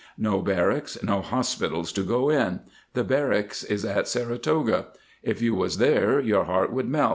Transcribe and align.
No 0.17 0.41
barracks, 0.41 0.97
no 1.03 1.21
hos 1.21 1.53
pitals 1.53 1.93
to 1.93 2.01
go 2.01 2.31
in. 2.31 2.61
The 2.95 3.03
barracks 3.03 3.63
is 3.63 3.85
at 3.85 4.07
Saratoga. 4.07 4.87
If 5.21 5.43
you 5.43 5.53
was 5.53 5.75
here, 5.75 6.19
your 6.19 6.45
heart 6.45 6.73
would 6.73 6.87
melt. 6.89 7.09